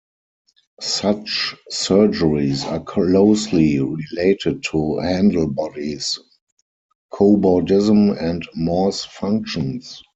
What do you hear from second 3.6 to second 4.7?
related